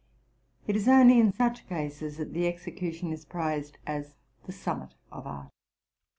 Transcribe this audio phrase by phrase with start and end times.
[0.65, 4.15] It is only in such cases that the execution is prized as
[4.47, 5.51] the summit of art.